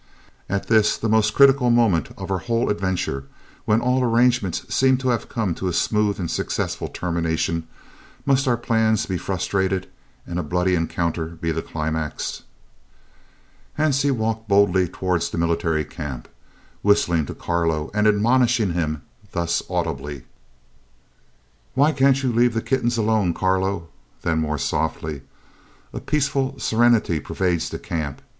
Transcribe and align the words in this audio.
"At 0.49 0.67
this, 0.67 0.97
the 0.97 1.07
most 1.07 1.35
critical 1.35 1.69
moment 1.69 2.09
of 2.17 2.31
our 2.31 2.39
whole 2.39 2.71
adventure, 2.71 3.25
when 3.65 3.81
all 3.81 4.03
arrangements 4.03 4.65
seem 4.73 4.97
to 4.97 5.09
have 5.09 5.29
come 5.29 5.53
to 5.53 5.67
a 5.67 5.73
smooth 5.73 6.19
and 6.19 6.31
successful 6.31 6.87
termination, 6.87 7.67
must 8.25 8.47
our 8.47 8.57
plans 8.57 9.05
be 9.05 9.19
frustrated, 9.19 9.85
and 10.25 10.39
a 10.39 10.41
bloody 10.41 10.73
encounter 10.73 11.25
be 11.27 11.51
the 11.51 11.61
climax?" 11.61 12.41
Hansie 13.77 14.09
walked 14.09 14.47
boldly 14.47 14.87
towards 14.87 15.29
the 15.29 15.37
Military 15.37 15.85
Camp, 15.85 16.27
whistling 16.81 17.27
to 17.27 17.35
Carlo 17.35 17.91
and 17.93 18.07
admonishing 18.07 18.73
him 18.73 19.03
thus 19.33 19.61
audibly: 19.69 20.23
"Why 21.75 21.91
can't 21.91 22.23
you 22.23 22.33
leave 22.33 22.55
the 22.55 22.61
kittens 22.63 22.97
alone, 22.97 23.35
Carlo?" 23.35 23.87
Then 24.23 24.39
more 24.39 24.57
softly: 24.57 25.21
"A 25.93 25.99
peaceful 25.99 26.57
serenity 26.57 27.19
pervades 27.19 27.69
the 27.69 27.77
camp. 27.77 28.23